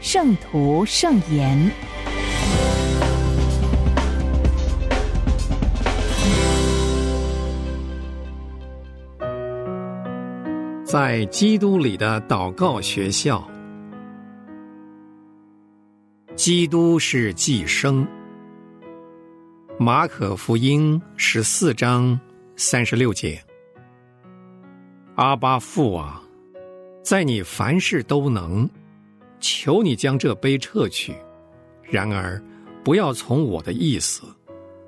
[0.00, 1.58] 圣徒圣言》。
[10.84, 13.46] 在基督里的祷告学校，
[16.34, 18.06] 基督是寄生。
[19.78, 22.18] 马可福音十四章
[22.56, 23.40] 三十六节
[25.16, 26.22] ：“阿巴父啊，
[27.02, 28.68] 在你凡事都能，
[29.40, 31.14] 求你将这杯撤去。
[31.82, 32.42] 然而，
[32.84, 34.22] 不要从我的意思，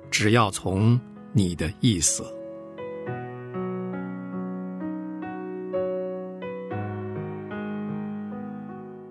[0.09, 0.99] 只要从
[1.33, 2.23] 你的意思。”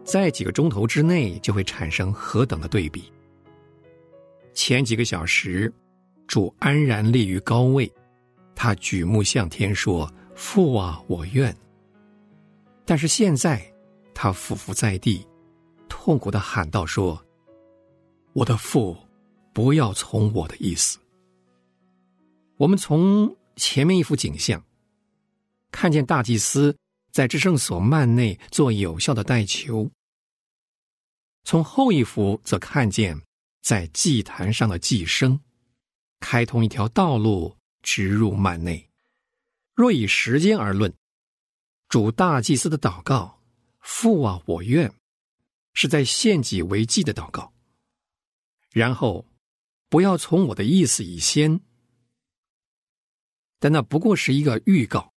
[0.05, 3.13] 在几个钟头之内，就会产生何等的对比。
[4.53, 5.73] 前几个小时，
[6.27, 7.89] 主安然立于高位，
[8.57, 11.57] 他举目向天说：“父啊，我愿。”
[12.85, 13.63] 但是现在，
[14.13, 15.25] 他俯伏在地，
[15.91, 17.23] 痛苦的喊道：“说，
[18.33, 18.97] 我的父，
[19.53, 20.99] 不要从我的意思。”
[22.57, 24.65] 我们从前面一幅景象，
[25.71, 26.75] 看见大祭司
[27.13, 29.91] 在至圣所幔内做有效的代求；
[31.45, 33.21] 从后一幅则看见。
[33.63, 35.39] 在祭坛上的祭牲，
[36.19, 38.89] 开通一条道路，直入幔内。
[39.75, 40.91] 若以时间而论，
[41.87, 43.43] 主大祭司的祷告
[43.81, 44.91] “父啊，我愿”，
[45.75, 47.53] 是在献己为祭的祷告。
[48.71, 49.27] 然后，
[49.89, 51.61] 不要从我的意思以先，
[53.59, 55.13] 但那不过是一个预告，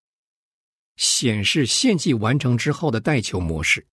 [0.96, 3.86] 显示献祭完成之后的代求模式。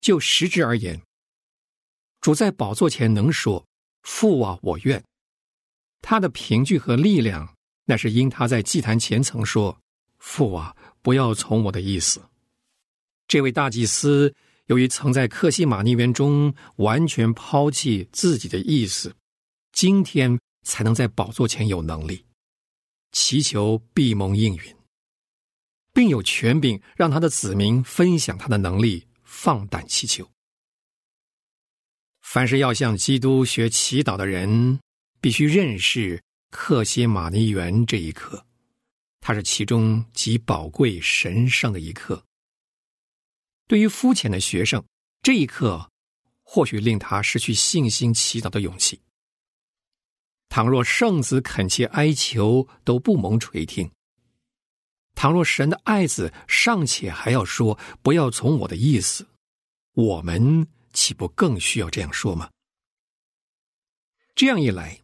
[0.00, 1.00] 就实质而言。
[2.20, 3.64] 主在宝座前能说
[4.02, 5.04] ：“父啊，我愿。”
[6.02, 9.80] 他的凭据和力量，那是因他在祭坛前曾说
[10.18, 12.28] ：“父啊，不要从我的意思。”
[13.28, 14.34] 这位大祭司
[14.66, 19.14] 由于曾在克西马尼园中完全抛弃自己的意思，
[19.72, 22.24] 今天才能在宝座前有能力
[23.12, 24.76] 祈求闭蒙应允，
[25.92, 30.28] 并有权柄让他的子民分享他的能力，放胆祈求。
[32.20, 34.80] 凡是要向基督学祈祷的人，
[35.20, 38.44] 必须认识克西马尼园这一课，
[39.20, 42.25] 它是其中极宝贵神圣的一课。
[43.66, 44.84] 对于肤浅的学生，
[45.22, 45.90] 这一课
[46.42, 49.00] 或许令他失去信心祈祷的勇气。
[50.48, 53.90] 倘若圣子恳切哀求都不蒙垂听，
[55.14, 59.26] 倘若神的爱子尚且还要说不要从我的意思，
[59.92, 60.66] 我们。
[60.96, 62.50] 岂不更需要这样说吗？
[64.34, 65.02] 这样一来，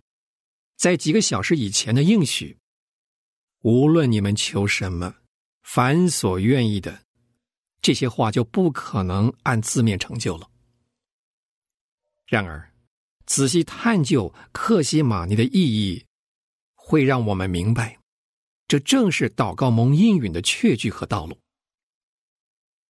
[0.78, 2.56] 在几个小时以前的应许，
[3.60, 5.16] 无论你们求什么，
[5.62, 7.01] 凡所愿意的，
[7.82, 10.48] 这些话就不可能按字面成就了。
[12.26, 12.72] 然而，
[13.26, 16.06] 仔细探究克西玛尼的意义，
[16.74, 17.98] 会让我们明白，
[18.66, 21.36] 这正是祷告蒙应允的确据和道路。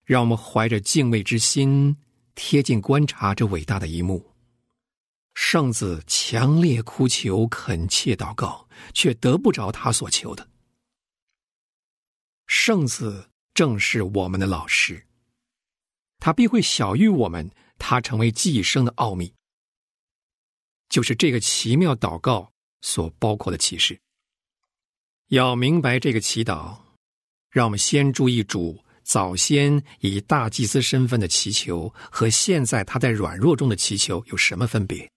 [0.04, 1.96] 让我们怀着敬畏之心。
[2.34, 4.32] 贴近观察这伟大的一幕，
[5.34, 10.48] 圣子强烈哭求、恳切祷告，却得不着他所求的。
[12.46, 15.06] 圣子正是我们的老师，
[16.18, 19.32] 他必会晓谕我们，他成为寄生的奥秘，
[20.88, 24.00] 就是这个奇妙祷告所包括的启示。
[25.28, 26.78] 要明白这个祈祷，
[27.50, 28.84] 让我们先注意主。
[29.04, 35.10] 早先以大祭司身份的祈求和现在他在软弱中的祈求有什么分别？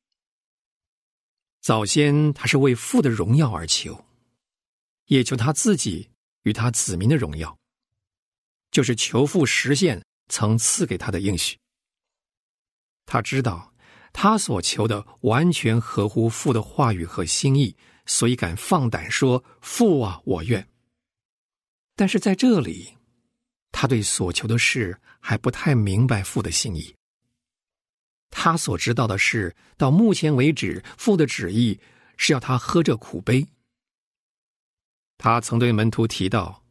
[1.62, 4.04] 早先他是为父的荣耀而求，
[5.06, 6.10] 也求他自己
[6.42, 7.56] 与他子民的荣耀，
[8.75, 11.57] 就是求父实现曾赐给他的应许。
[13.06, 13.74] 他知道
[14.12, 17.74] 他所求的完全合乎父的话语和心意，
[18.06, 20.68] 所以敢放胆说：“父啊，我愿。”
[21.95, 22.98] 但是在这里。
[23.72, 26.94] 他对所求的事还不太明白父的心意。
[28.30, 31.80] 他所知道的是，到目前为止，父的旨意
[32.18, 33.48] 是要他喝这苦杯。
[35.18, 36.63] 他曾对门徒提到，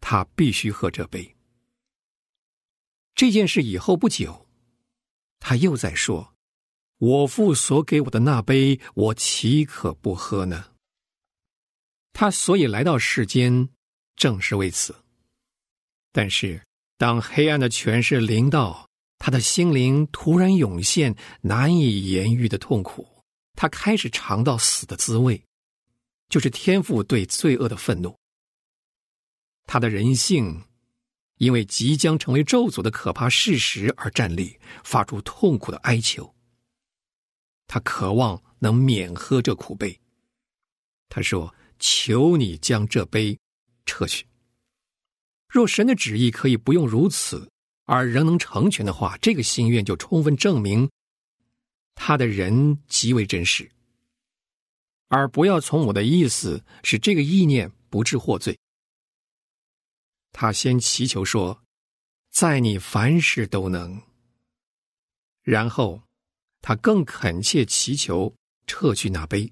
[0.00, 1.35] 他必须喝这杯。
[3.16, 4.46] 这件事以后不久，
[5.40, 6.34] 他又在说
[7.00, 10.72] ：“我父所给我的那杯，我岂可不喝呢？”
[12.12, 13.70] 他所以来到世间，
[14.16, 14.94] 正是为此。
[16.12, 16.62] 但是，
[16.98, 18.86] 当黑暗的权势临到，
[19.16, 23.08] 他的心灵突然涌现难以言喻的痛苦，
[23.54, 25.42] 他开始尝到死的滋味，
[26.28, 28.14] 就是天父对罪恶的愤怒。
[29.64, 30.62] 他的人性。
[31.38, 36.34] 因为即将成为咒诅的可怕事实而站立，发出痛苦的哀求。
[37.66, 40.00] 他渴望能免喝这苦杯。
[41.08, 43.38] 他说：“求你将这杯
[43.84, 44.26] 撤去。
[45.48, 47.50] 若神的旨意可以不用如此，
[47.84, 50.90] 而仍能成全的话，这个心愿就充分证明
[51.94, 53.70] 他的人极为真实。
[55.08, 58.58] 而不要从我的意思使这个意念不致获罪。”
[60.38, 61.62] 他先祈求说
[62.30, 64.02] ：“在你凡事都能。”
[65.42, 66.02] 然后，
[66.60, 68.36] 他更恳切祈求
[68.66, 69.50] 撤去那杯。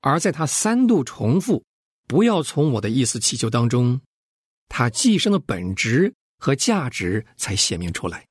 [0.00, 1.62] 而在他三度重复
[2.08, 4.00] “不要从我的意思祈求”当中，
[4.70, 8.26] 他寄生的本质和价值才显明出来。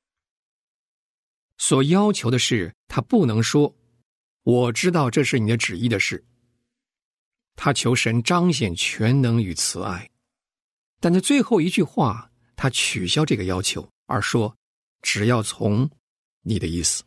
[1.56, 3.72] 所要求的是，他不能说
[4.42, 6.24] “我知道这是你的旨意的事”。
[7.54, 10.10] 他求神彰显全能与慈爱。
[11.04, 14.56] 但在最后一句话，他取消这个要求，而说
[15.04, 15.90] ：“只要从
[16.40, 17.04] 你的意思，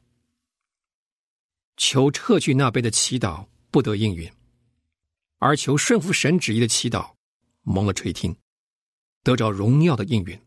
[1.78, 4.32] 求撤去那杯的祈祷不得应允，
[5.40, 7.16] 而求顺服神旨意的祈祷
[7.64, 8.38] 蒙了垂听，
[9.24, 10.40] 得着荣耀的应允。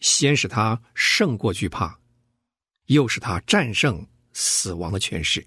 [0.00, 1.98] 先使他胜过惧怕，
[2.88, 5.46] 又使他战胜死亡的权势。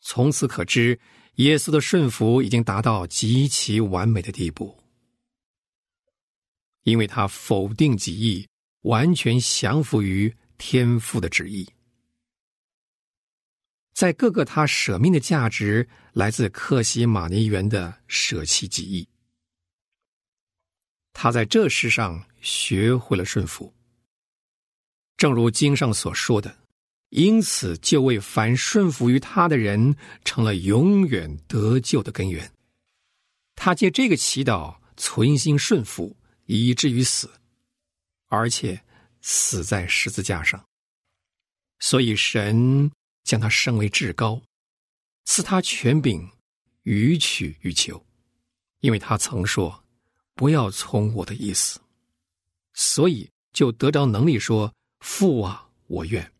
[0.00, 1.00] 从此可知。”
[1.36, 4.82] 耶稣的顺服已经达到极其完美的地步，
[6.84, 8.48] 因为他否定己意，
[8.82, 11.68] 完全降服于天父的旨意。
[13.92, 19.08] 在各个他舍命的价值来自克西马尼园的舍弃己意，
[21.12, 23.74] 他在这世上学会了顺服，
[25.16, 26.65] 正如经上所说的。
[27.10, 32.52] 因此，就为凡顺服于他的人，成了永远得救的根源。
[33.54, 36.16] 他借这个祈祷存心顺服，
[36.46, 37.30] 以至于死，
[38.26, 38.82] 而且
[39.22, 40.62] 死在十字架上。
[41.78, 42.90] 所以，神
[43.22, 44.42] 将他升为至高，
[45.24, 46.28] 赐他权柄，
[46.82, 48.04] 予取予求，
[48.80, 49.84] 因为他曾说
[50.34, 51.80] ：“不要从我的意思。”
[52.74, 56.30] 所以，就得着能力说：“父啊，我愿。”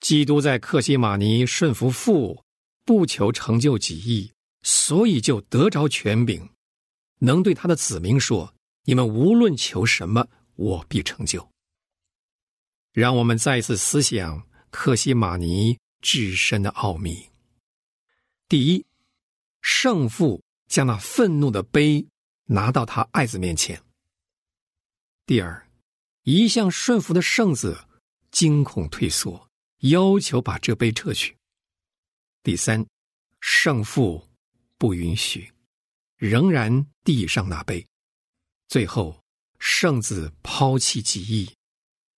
[0.00, 2.42] 基督在克西马尼顺服父，
[2.84, 4.32] 不求成就己意，
[4.62, 6.48] 所以就得着权柄，
[7.18, 8.54] 能对他的子民说
[8.84, 10.26] ：“你们无论求什么，
[10.56, 11.46] 我必成就。”
[12.92, 17.28] 让我们再一次思想克西马尼至深的奥秘。
[18.48, 18.84] 第一，
[19.60, 22.04] 圣父将那愤怒的杯
[22.46, 23.76] 拿到他爱子面前；
[25.26, 25.68] 第二，
[26.22, 27.78] 一向顺服的圣子
[28.30, 29.49] 惊恐退缩。
[29.80, 31.36] 要求把这杯撤去。
[32.42, 32.86] 第三，
[33.40, 34.26] 圣父
[34.78, 35.52] 不允许，
[36.16, 37.86] 仍然递上那杯。
[38.68, 39.22] 最后，
[39.58, 41.50] 圣子抛弃己意，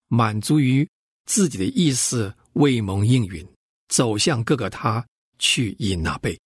[0.08, 0.88] 满足于
[1.26, 3.46] 自己的意思，未蒙应允，
[3.88, 5.06] 走向各个他
[5.38, 6.38] 去饮那杯。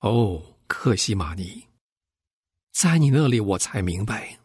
[0.00, 1.66] 哦，克西玛尼，
[2.72, 4.38] 在你那里，我才明白，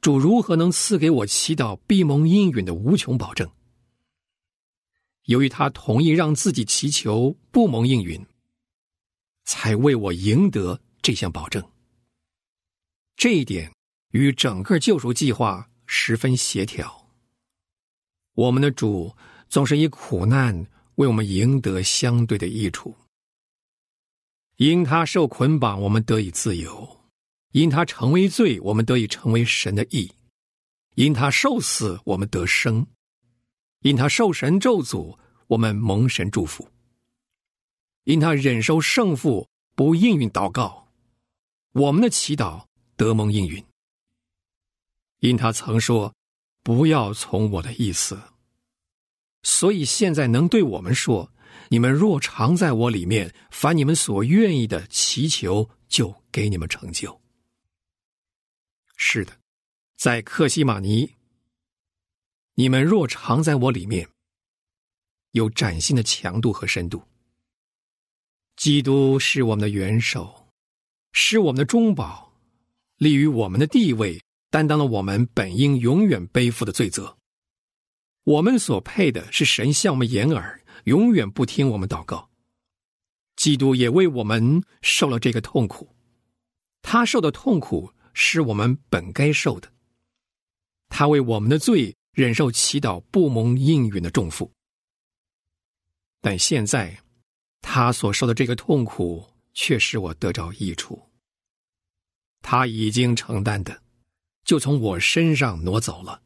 [0.00, 3.50] 主如何能赐给我祈祷必蒙应允的无穷保证。
[5.24, 8.24] 由于他同意让自己祈求不蒙应允，
[9.44, 11.62] 才为我赢得这项保证。
[13.16, 13.72] 这一点
[14.10, 17.08] 与整个救赎计划十分协调。
[18.34, 19.14] 我们的主
[19.48, 20.66] 总是以苦难
[20.96, 22.94] 为我们赢得相对的益处。
[24.56, 26.70] 因他受捆绑，我们得以自由；
[27.50, 30.08] 因他成为罪，我们得以成为神的义；
[30.94, 32.86] 因他受死，我们得生。
[33.84, 36.64] 因他受神咒诅，我们蒙神祝福；
[38.04, 40.88] 因他忍受胜负，不应允祷告，
[41.72, 42.64] 我们的祈祷
[42.96, 43.62] 得蒙应允。
[45.20, 46.14] 因他曾说
[46.64, 48.18] ：“不要从我的意思。”
[49.44, 51.30] 所以现在能对我们说
[51.68, 57.20] ：“你们若常在我里面，凡你们所愿意的祈求，就给你们成就。”
[58.96, 59.38] 是的，
[59.98, 61.16] 在克西马尼。
[62.56, 64.08] 你们若常在我里面，
[65.32, 67.02] 有崭新的强度和深度。
[68.56, 70.48] 基督是我们的元首，
[71.12, 72.32] 是我们的中保，
[72.96, 77.16] 立于我们的地位担当了我们本应永远背负的罪责。
[78.22, 82.30] 我们所配的是神向我们掩耳，永远不听我们祷告。
[83.34, 85.92] 基督也为我们受了这个痛苦，
[86.82, 89.72] 他受的痛苦是我们本该受的。
[90.88, 94.50] 他为我们的罪忍受祈祷不蒙应允的重负，
[96.20, 96.96] 但现在
[97.60, 101.10] 他所受的这个痛苦却使我得着益处。
[102.40, 103.82] 他已经承担的，
[104.44, 106.22] 就从我身上挪走了。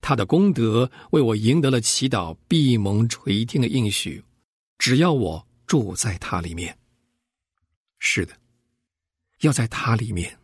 [0.00, 4.24] 他的功德为我赢得了祈祷闭蒙垂听的应许。
[4.78, 6.78] 只要我住在他里面，
[7.98, 8.38] 是的，
[9.40, 10.38] 要在他里面，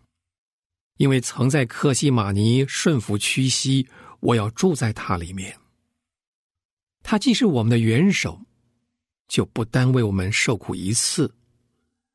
[0.96, 3.88] 因为曾在克西马尼顺服屈膝，
[4.20, 5.58] 我要住在它里面。
[7.02, 8.40] 他既是我们的元首，
[9.28, 11.34] 就不单为我们受苦一次，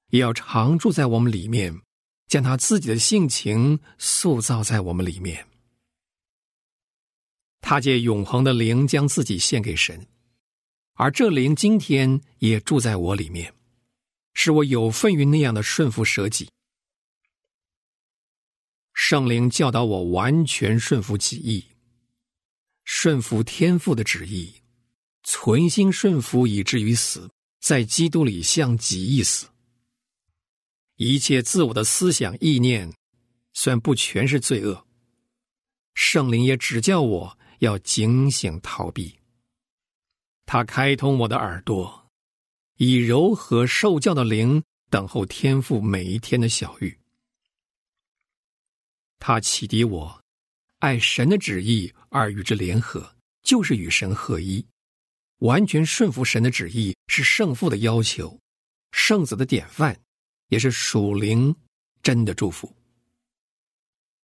[0.10, 1.80] 也要常住在我们里面，
[2.28, 5.46] 将他自己的性情塑造在我们里面。
[7.62, 10.08] 他借永恒的灵将自己献给神。
[10.94, 13.54] 而这灵今天也住在我里面，
[14.34, 16.50] 使我有份于那样的顺服舍己。
[19.02, 21.66] 圣灵教导我完全顺服己意，
[22.84, 24.54] 顺服天父的旨意，
[25.24, 29.48] 存心顺服以至于死，在基督里向己意死。
[30.98, 32.94] 一切自我的思想意念，
[33.54, 34.86] 虽然不全是罪恶，
[35.94, 39.18] 圣灵也指教我要警醒逃避。
[40.46, 42.12] 他开通我的耳朵，
[42.76, 47.00] 以柔和受教的灵等候天父每一天的小玉。
[49.20, 50.22] 他启迪我，
[50.80, 54.66] 爱神的旨意而与之联合，就是与神合一，
[55.40, 58.40] 完全顺服神的旨意是圣父的要求，
[58.92, 60.00] 圣子的典范，
[60.48, 61.56] 也是属灵
[62.02, 62.74] 真的祝福。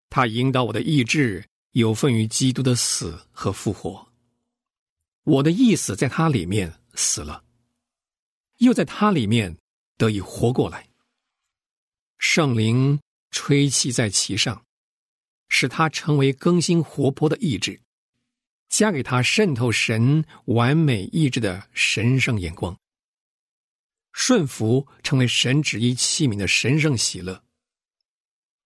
[0.09, 4.09] 他引导我的意志有份于基督的死和复活。
[5.25, 7.43] 我的意思在他里面死了，
[8.59, 9.57] 又在他里面
[9.97, 10.89] 得以活过来。
[12.19, 13.01] 圣灵
[13.33, 14.65] 吹气在其上，
[15.57, 17.81] 使他成为更新活泼的意志，
[18.69, 22.77] 加给他渗透神完美意志的神圣眼光。
[24.13, 27.41] 顺服成为神旨意器皿的神圣喜乐，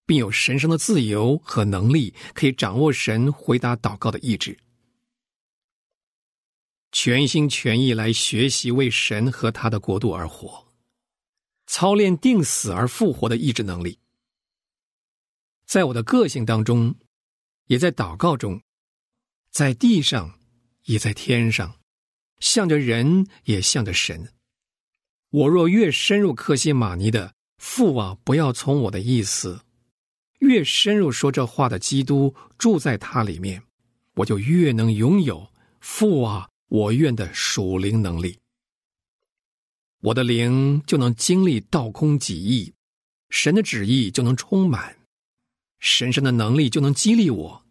[0.07, 4.57] 并有神圣的自由和能力，可以掌握神回答祷告的意志。
[6.91, 10.65] 全心全意来学习为神和他的国度而活，
[11.67, 13.99] 操练定死而复活的意志能力，
[15.69, 16.95] 在我的个性当中，
[17.67, 18.59] 也在祷告中，
[19.51, 20.39] 在地上，
[20.85, 21.75] 也在天上，
[22.39, 24.33] 向着人，也向着神。
[25.29, 29.61] 我若越深入克西玛尼的父啊，不要从我的意思，
[30.39, 33.61] 越深入说这话的基督住在他里面，
[34.15, 35.47] 我就越能拥有
[35.81, 36.49] 父啊。
[36.69, 38.39] 我愿的属灵能力，
[40.01, 42.73] 我的灵就能经历倒空己意，
[43.29, 44.98] 神的旨意就能充满，
[45.79, 47.65] 神圣的能力就能激励我，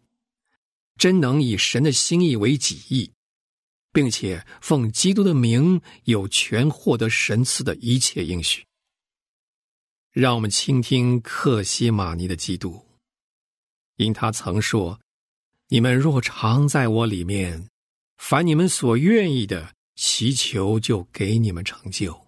[0.97, 3.11] 真能以神的心意为己意，
[3.91, 8.65] 并且奉基督的名有权获得神赐的一切应许。
[10.11, 12.83] 让我们倾听克西玛尼的基督，
[13.97, 14.99] 因他曾说
[15.69, 17.67] ：“你们若常在我里面。”
[18.19, 22.27] 凡你们所愿意的，祈求就给你们成就。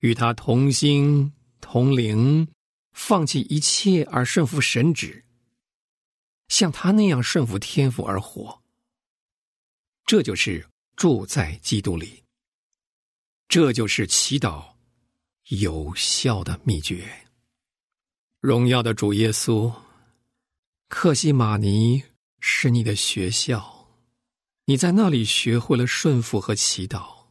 [0.00, 2.46] 与他同心同灵，
[2.94, 5.22] 放弃一切而顺服神旨，
[6.48, 8.62] 像他那样顺服天赋而活。
[10.06, 12.22] 这就是住在基督里，
[13.48, 14.74] 这就是祈祷
[15.48, 17.26] 有效的秘诀。
[18.40, 19.74] 荣耀的主耶稣，
[20.88, 22.02] 克西玛尼
[22.40, 23.72] 是你的学校。
[24.66, 27.26] 你在那里学会了顺服和祈祷，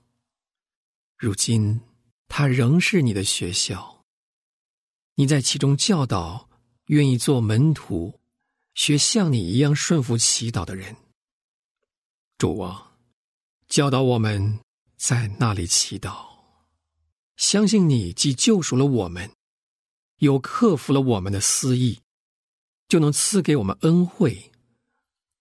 [1.17, 1.82] 如今
[2.27, 3.93] 它仍是你的学校。
[5.15, 6.50] 你在其中教导
[6.88, 8.20] 愿意做门徒、
[8.74, 10.96] 学像你一样顺服祈祷的人。
[12.38, 12.93] 主啊，
[13.67, 14.60] 教导我们
[14.98, 16.25] 在那里祈祷，
[17.36, 19.32] 相信你既救赎了我们，
[20.17, 22.00] 又克服了我们的私意，
[22.88, 24.51] 就能赐给我们恩惠。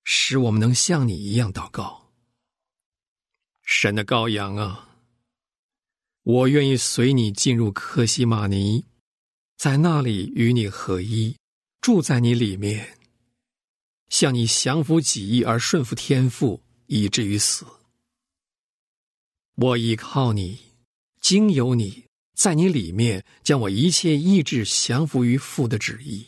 [0.04, 2.10] 使我们能像你一样祷告，
[3.62, 4.98] 神的羔羊啊，
[6.24, 8.84] 我愿意随你进入克西玛尼，
[9.62, 11.36] 在那里与你合一，
[11.80, 12.98] 住在你里面，
[14.08, 17.64] 向你降服己意而顺服天赋，以至于死。
[19.54, 20.58] 我依靠你，
[21.20, 26.26] 经由你，在你里面将我一切意志降服于父的旨意，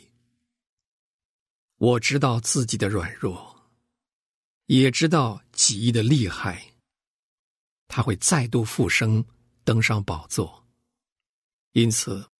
[1.78, 3.68] 我知道自己的软弱，
[4.66, 6.64] 也知道己意的厉害。
[7.88, 9.24] 他会再度复生，
[9.64, 10.64] 登上宝座。
[11.72, 12.30] 因此，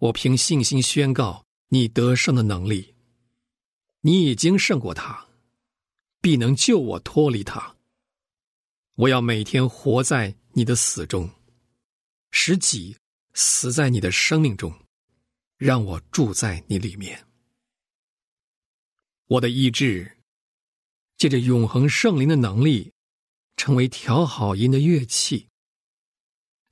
[0.00, 2.94] 我凭信心宣告你得胜的能力。
[4.00, 5.28] 你已经胜过他，
[6.22, 7.76] 必能救我脱离他。
[8.96, 11.28] 我要每天活在你的死中，
[12.30, 12.96] 使己
[13.34, 14.74] 死在你的生命中，
[15.58, 17.26] 让我住在你里面。
[19.26, 20.16] 我的意志
[21.18, 22.90] 借着永恒圣灵的能力，
[23.58, 25.46] 成为调好音的乐器，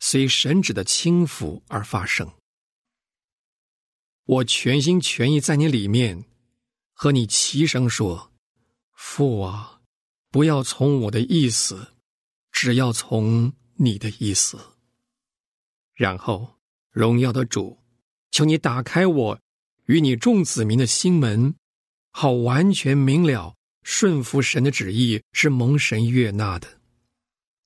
[0.00, 2.32] 随神旨的轻抚而发生。
[4.28, 6.22] 我全心全意在你里面，
[6.92, 8.30] 和你齐声说
[8.92, 9.80] ：“父啊，
[10.30, 11.94] 不要从我的意思。”
[12.52, 14.58] 只要从你的意思，
[15.94, 16.56] 然后
[16.90, 17.78] 荣耀的主，
[18.32, 19.40] 求你打开我
[19.84, 21.54] 与你众子民的心门，
[22.10, 23.54] 好完全明了
[23.84, 26.80] 顺服神的旨意是蒙神悦纳的，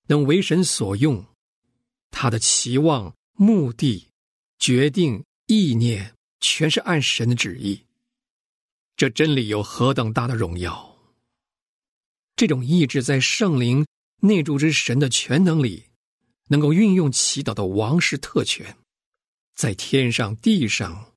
[0.09, 1.25] 能为神所用，
[2.11, 4.11] 他的期望、目的、
[4.59, 7.87] 决定、意念，全是按神的旨意。
[8.95, 10.95] 这真理有何等大的荣耀！
[12.37, 13.87] 这种意志在圣灵。
[14.25, 15.87] 内住之神的全能里，
[16.47, 18.77] 能够运用祈祷的王室特权，
[19.57, 21.13] 在天上地上，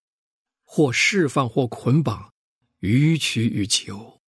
[0.63, 2.34] 或释放或捆绑，
[2.79, 4.20] 予取予求，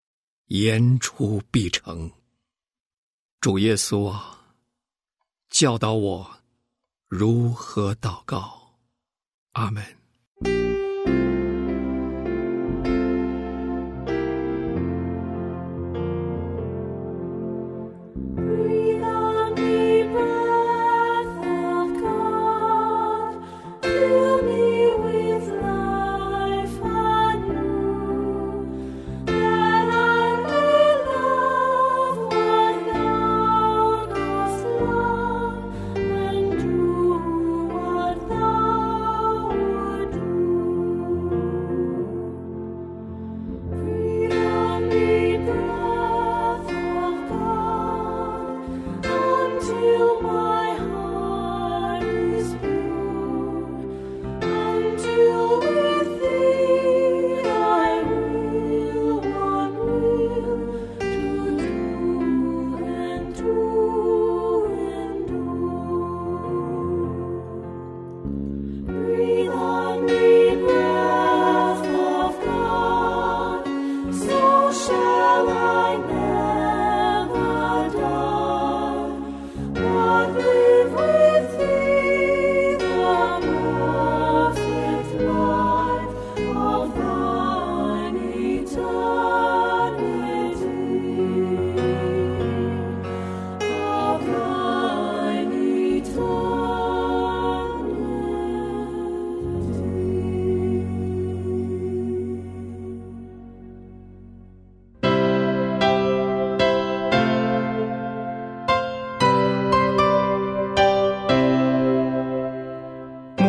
[0.49, 2.11] 言出必成。
[3.41, 4.53] 主耶稣啊，
[5.49, 6.37] 教导我
[7.07, 8.77] 如何祷告。
[9.53, 10.66] 阿门。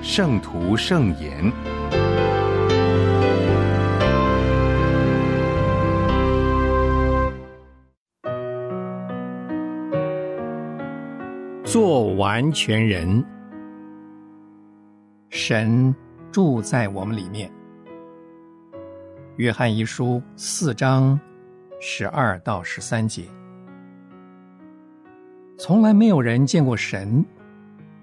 [0.00, 1.52] 圣徒圣言，
[11.64, 13.22] 做完全人，
[15.28, 15.94] 神
[16.32, 17.50] 住在我们里面。
[19.36, 21.18] 约翰一书四章
[21.80, 23.24] 十二到十三节，
[25.58, 27.24] 从来没有人见过神。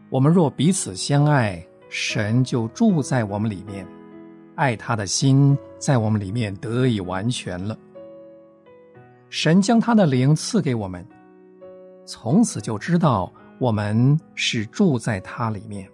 [0.09, 1.65] 我们若彼此相爱。
[1.97, 3.87] 神就住在我们里面，
[4.55, 7.77] 爱他的心在我们里面得以完全了。
[9.29, 11.07] 神将他的灵赐给我们，
[12.05, 15.89] 从此就知道我们是住在他里面，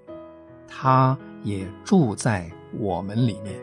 [0.67, 3.53] 他也住在我们里面。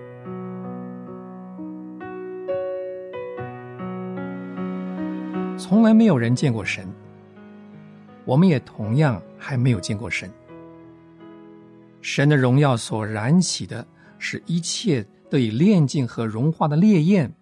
[5.59, 6.89] 从来没有人见过神，
[8.25, 10.31] 我们也同样还没有见过神。
[12.01, 13.87] 神的荣耀所燃起的，
[14.19, 17.33] 是一切得以炼净和融化的烈焰，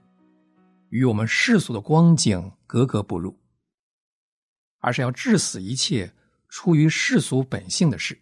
[0.89, 3.39] 与我们世俗的光景格格不入，
[4.81, 6.13] 而是要致死一切
[6.49, 8.19] 出于世俗本性的事。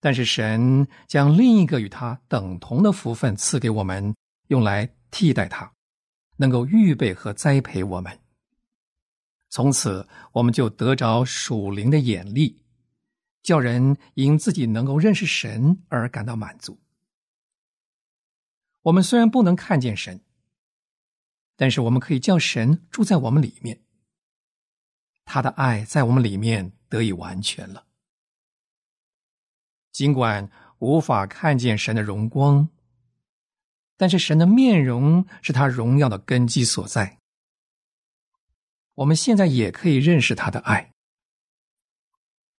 [0.00, 4.14] 但是神将另一个与他等同的福分赐给我们，
[4.48, 5.72] 用来替代他，
[6.36, 8.20] 能够预备和栽培我们。
[9.48, 12.63] 从此，我们就得着属灵的眼力，
[13.44, 16.80] 叫人因自己能够认识神而感到满足。
[18.82, 20.20] 我们虽然不能看见神，
[21.54, 23.82] 但是我们可以叫神住在我们里面，
[25.26, 27.86] 他的爱在我们里面得以完全了。
[29.92, 32.70] 尽管无法看见神的荣光，
[33.98, 37.18] 但是神的面容是他荣耀的根基所在。
[38.94, 40.93] 我们现在也可以认识他的爱，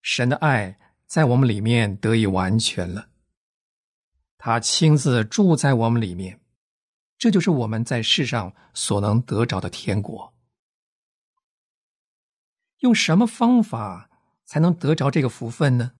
[0.08, 3.08] 神的爱在我们里面得以完全了。
[4.38, 6.40] 他亲自住在我们里面，
[7.18, 10.32] 这就是我们在世上所能得着的天国。
[12.78, 14.08] 用什么方法
[14.44, 15.94] 才能得着这个福分呢？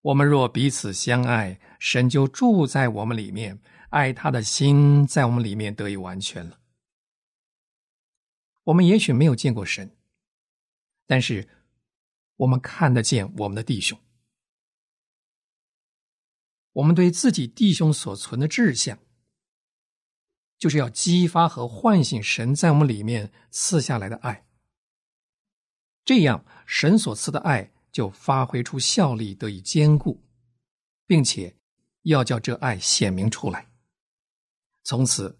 [0.00, 6.58] 我们若彼此相爱，神就住在我们里面，爱他的心在我们里面得以完全了。
[8.64, 9.96] 我们也许没有见过神，
[11.12, 11.46] 但是
[12.36, 14.00] 我们看得见我们的弟兄。
[16.72, 18.98] 我们对自己弟兄所存的志向，
[20.56, 24.46] 就是要激发和唤醒神在我们里面赐下来的爱，
[26.02, 27.70] 这样神所赐的爱。
[27.92, 30.24] 就发挥出效力，得以坚固，
[31.06, 31.54] 并且
[32.04, 33.70] 要叫这爱显明出来。
[34.82, 35.38] 从此，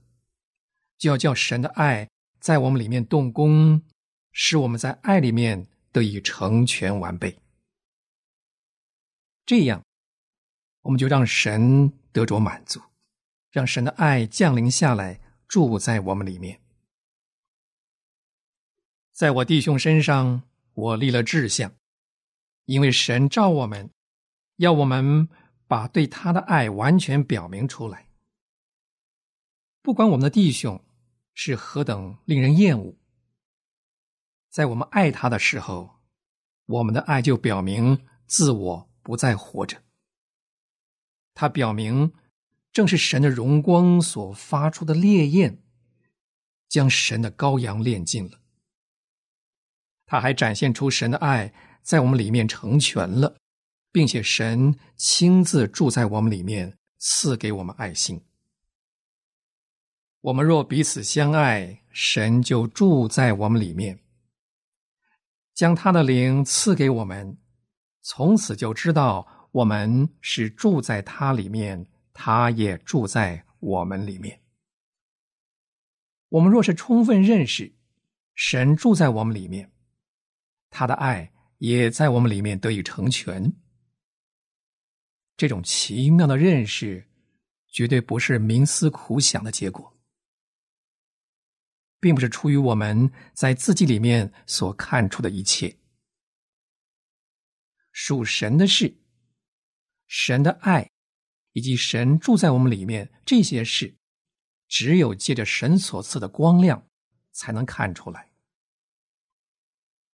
[0.98, 3.82] 就要叫神的爱在我们里面动工，
[4.32, 7.38] 使我们在爱里面得以成全完备。
[9.46, 9.82] 这样，
[10.82, 12.80] 我们就让神得着满足，
[13.50, 16.60] 让神的爱降临下来，住在我们里面。
[19.12, 20.42] 在我弟兄身上，
[20.74, 21.72] 我立了志向。
[22.64, 23.90] 因为神召我们，
[24.56, 25.28] 要我们
[25.66, 28.06] 把对他的爱完全表明出来。
[29.82, 30.80] 不管我们的弟兄
[31.34, 32.94] 是何等令人厌恶，
[34.52, 35.98] 在我们爱他的时候，
[36.66, 39.82] 我们的爱就表明自我不再活着。
[41.32, 42.12] 他表明，
[42.70, 45.62] 正是神的荣光所发出的烈焰，
[46.68, 48.40] 将神的羔羊炼尽了。
[50.04, 51.54] 他还展现出神的爱。
[51.82, 53.36] 在我们里面成全了，
[53.90, 58.22] 并且神亲自住在我们里面，赐给我们爱心。
[60.20, 63.98] 我们若彼此相爱，神就住在我们里面，
[65.62, 67.38] 将他的灵赐给我们，
[68.00, 74.40] 从此就知道我们是住在他里面，他也住在我们里面。
[76.30, 77.72] 我们若是充分认识
[78.34, 79.70] 神住在我们里面，
[80.68, 81.32] 他的爱。
[81.58, 83.52] 也在我们里面得以成全。
[85.36, 87.06] 这种奇妙的认识，
[87.68, 89.91] 绝对不是冥思苦想的结果，
[92.02, 95.78] 并不是出于我们在自己里面所看出的一切。
[97.92, 98.92] 属神的事、
[100.08, 100.90] 神的爱，
[101.52, 103.94] 以及神住在我们里面这些事，
[104.66, 106.88] 只有借着神所赐的光亮，
[107.30, 108.32] 才能看出来。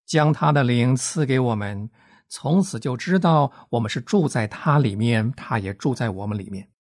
[0.05, 1.91] 将他的灵赐给我们，
[2.29, 6.71] 从此就知道我们是住在他里面，他也住在我们里面。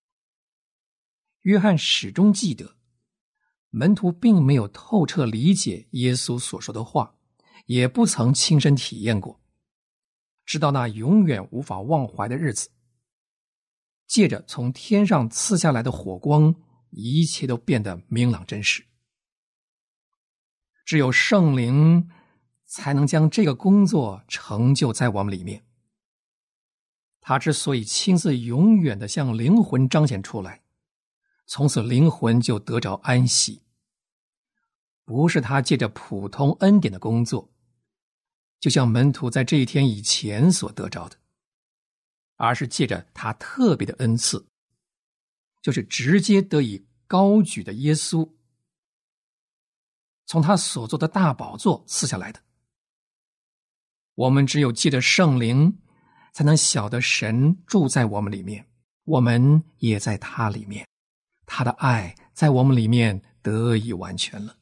[1.43, 2.78] 约翰始终记得，
[3.71, 7.15] 门徒并没有透彻理解耶稣所说的话，
[7.67, 9.41] 也不曾亲身体验过，
[10.45, 12.71] 直到那永远无法忘怀的日子，
[14.07, 16.55] 借着从天上刺下来的火光，
[16.91, 18.85] 一切都变得明朗真实。
[20.85, 22.09] 只有圣灵。
[22.71, 25.65] 才能将这个工作成就在我们里面。
[27.23, 30.63] 他之所以亲自永远的向灵魂彰显出来，
[31.49, 33.65] 从此灵魂就得着安息。
[35.05, 37.51] 不是他借着普通恩典的工作，
[38.61, 41.17] 就像门徒在这一天以前所得着的，
[42.37, 44.47] 而是借着他特别的恩赐，
[45.63, 48.31] 就是直接得以高举的耶稣，
[50.27, 52.41] 从他所做的大宝座赐下来的。
[54.15, 55.79] 我们只有借着圣灵，
[56.35, 58.69] 才能晓得神住在我们里面，
[59.05, 60.87] 我们也在他里面，
[61.51, 64.59] 他的爱在我们里面得以完全了。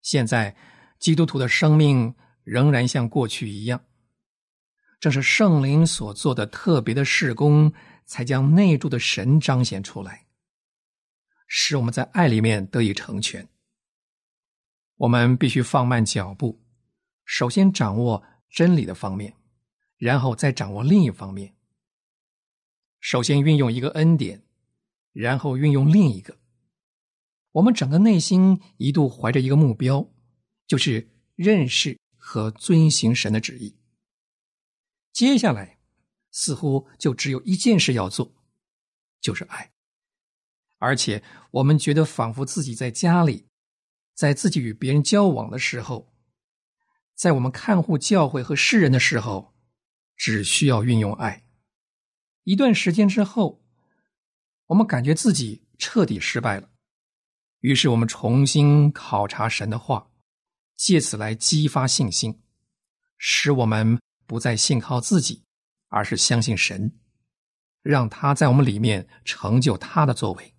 [0.00, 0.56] 现在，
[1.00, 3.84] 基督徒的生命仍然像过去一样，
[5.00, 7.72] 正是圣灵所做的特别的事工，
[8.04, 10.26] 才将内住的神彰显出来，
[11.48, 13.48] 使我们在爱里面得以成全。
[14.98, 16.64] 我们必须放慢脚步，
[17.24, 19.34] 首先掌握真理的方面，
[19.96, 21.56] 然后再掌握另一方面。
[23.00, 24.45] 首先运用一个恩典，
[25.16, 26.38] 然后运用另一个。
[27.52, 30.06] 我们整个内心一度怀着一个目标，
[30.66, 33.78] 就是认识和遵行神的旨意。
[35.14, 35.78] 接下来，
[36.30, 38.34] 似乎就只有一件事要做，
[39.18, 39.72] 就是爱。
[40.76, 43.46] 而且，我们觉得仿佛自己在家里，
[44.14, 46.12] 在自己与别人交往的时候，
[47.14, 49.54] 在我们看护教会和世人的时候，
[50.14, 51.44] 只需要运用爱。
[52.44, 53.65] 一段时间之后，
[54.66, 56.70] 我们感觉自己彻底失败了。
[57.60, 60.10] 于是，我们重新考察神的话，
[60.76, 62.42] 借此来激发信心，
[63.16, 65.44] 使我们不再信靠自己，
[65.88, 66.98] 而是相信神，
[67.82, 70.54] 让他在我们里面成就他的作为。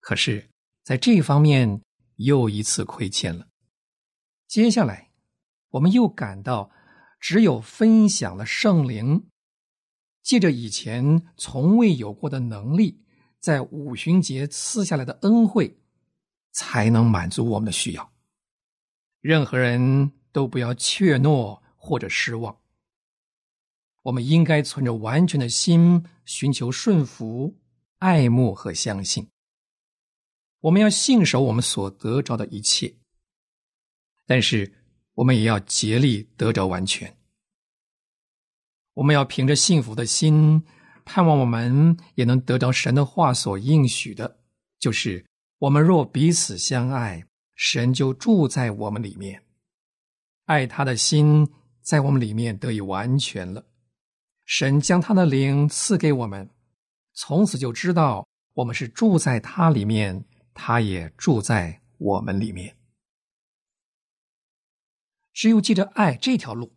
[0.00, 0.50] 可是，
[0.82, 1.80] 在这方面
[2.16, 3.46] 又一次亏欠了。
[4.48, 5.12] 接下来，
[5.70, 6.70] 我们又感到，
[7.20, 9.28] 只有分享了圣灵，
[10.22, 13.01] 借着以前从未有过的能力，
[13.42, 15.76] 在五旬节赐下来的恩惠。
[16.54, 18.12] 才能满足我们的需要。
[19.22, 22.54] 任何人都不要怯懦或者失望。
[24.02, 27.58] 我们应该存着完全的心，寻求顺服、
[28.00, 29.26] 爱慕和相信。
[30.60, 32.94] 我们要信守我们所得着的一切，
[34.26, 34.70] 但是
[35.14, 37.16] 我们也要竭力得着完全。
[38.92, 40.62] 我们要凭着幸福的心，
[41.04, 44.38] 盼望我们也能得着神的话所应许的，
[44.78, 45.24] 就是。
[45.58, 49.44] 我们若彼此相爱，神就住在我们里面，
[50.46, 51.48] 爱他的心
[51.80, 53.64] 在我们里面得以完全了。
[54.44, 56.50] 神将他的灵赐给我们，
[57.12, 62.76] 从此就知道我们是住在他里面，他也住在我们里面。
[65.32, 66.72] 只有记着爱这条路，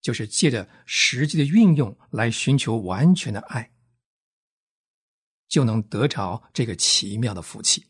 [0.00, 3.72] 就是借着实际的运用来寻求完全的爱。
[5.48, 7.86] 就能得着这个奇妙的福气。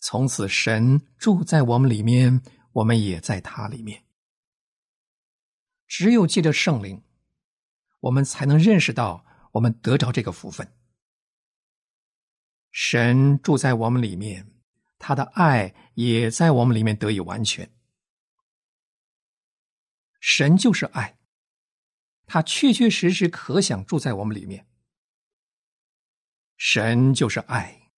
[0.00, 4.04] 从此，神住在我们里面，我们也在他里面。
[5.86, 7.02] 只有借着圣灵，
[8.00, 10.70] 我们才能认识到我们得着这个福分。
[12.70, 14.52] 神住在我们里面，
[14.98, 17.73] 他的爱也在我们里面得以完全。
[20.26, 21.18] 神就是爱，
[22.24, 24.66] 他确确实实可想住在我们里面。
[26.56, 27.90] 神就是爱，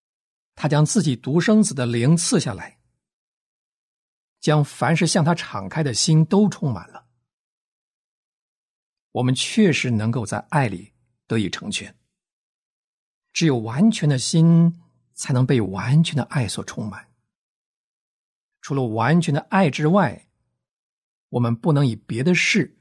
[0.57, 2.81] 他将自己独生子的灵赐下来，
[4.41, 7.07] 将凡是向他敞开的心都充满了。
[9.12, 10.95] 我们确实能够在爱里
[11.29, 11.97] 得以成全。
[13.33, 14.83] 只有完全的心，
[15.15, 17.09] 才能被完全的爱所充满。
[18.61, 20.26] 除了完全的爱之外，
[21.29, 22.77] 我们不能以别的事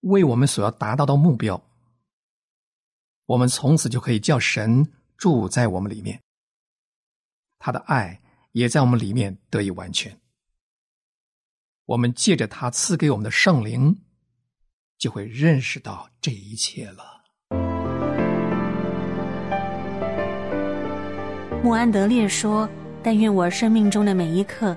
[0.00, 1.62] 为我们所要达到的目标。
[3.26, 4.92] 我们从此就可以叫神。
[5.16, 6.20] 住在我们里面，
[7.60, 8.20] 他的爱
[8.50, 10.20] 也在我们里面得以完全。
[11.86, 14.02] 我们借着他赐给我们的圣灵，
[14.98, 17.22] 就会认识到这一切了。
[21.62, 22.68] 穆安德烈说
[23.00, 24.76] ：“但愿我生命中的每一刻